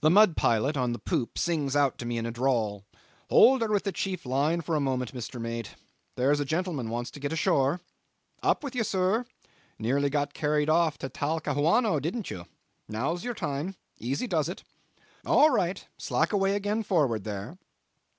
The 0.00 0.08
mud 0.08 0.38
pilot 0.38 0.74
on 0.74 0.94
the 0.94 0.98
poop 0.98 1.36
sings 1.36 1.76
out 1.76 1.98
to 1.98 2.06
me 2.06 2.16
in 2.16 2.24
a 2.24 2.30
drawl, 2.30 2.86
"Hold 3.28 3.60
her 3.60 3.68
with 3.68 3.82
the 3.82 3.92
check 3.92 4.24
line 4.24 4.62
for 4.62 4.74
a 4.74 4.80
moment, 4.80 5.12
Mister 5.12 5.38
Mate. 5.38 5.74
There's 6.16 6.40
a 6.40 6.46
gentleman 6.46 6.88
wants 6.88 7.10
to 7.10 7.20
get 7.20 7.30
ashore.... 7.30 7.82
Up 8.42 8.64
with 8.64 8.74
you, 8.74 8.82
sir. 8.82 9.26
Nearly 9.78 10.08
got 10.08 10.32
carried 10.32 10.70
off 10.70 10.96
to 10.96 11.10
Talcahuano, 11.10 12.00
didn't 12.00 12.30
you? 12.30 12.46
Now's 12.88 13.22
your 13.22 13.34
time; 13.34 13.76
easy 13.98 14.26
does 14.26 14.48
it.... 14.48 14.64
All 15.26 15.50
right. 15.50 15.84
Slack 15.98 16.32
away 16.32 16.54
again 16.56 16.82
forward 16.82 17.24
there." 17.24 17.58